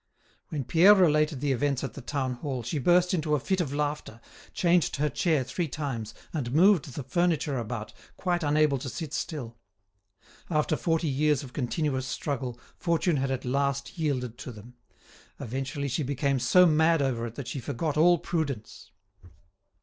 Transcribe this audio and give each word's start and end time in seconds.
When 0.49 0.63
Pierre 0.63 0.95
related 0.95 1.41
the 1.41 1.51
events 1.51 1.83
at 1.83 1.93
the 1.93 2.01
Town 2.01 2.33
Hall, 2.33 2.63
she 2.63 2.79
burst 2.79 3.13
into 3.13 3.35
a 3.35 3.39
fit 3.39 3.61
of 3.61 3.71
laughter, 3.71 4.19
changed 4.51 4.95
her 4.95 5.09
chair 5.11 5.43
three 5.43 5.67
times, 5.67 6.15
and 6.33 6.51
moved 6.51 6.95
the 6.95 7.03
furniture 7.03 7.59
about, 7.59 7.93
quite 8.17 8.41
unable 8.41 8.79
to 8.79 8.89
sit 8.89 9.13
still. 9.13 9.59
After 10.49 10.75
forty 10.75 11.07
years 11.07 11.43
of 11.43 11.53
continuous 11.53 12.07
struggle, 12.07 12.59
fortune 12.75 13.17
had 13.17 13.29
at 13.29 13.45
last 13.45 13.99
yielded 13.99 14.39
to 14.39 14.51
them. 14.51 14.73
Eventually 15.39 15.87
she 15.87 16.01
became 16.01 16.39
so 16.39 16.65
mad 16.65 17.03
over 17.03 17.27
it 17.27 17.35
that 17.35 17.47
she 17.49 17.59
forgot 17.59 17.95
all 17.95 18.17
prudence. 18.17 18.89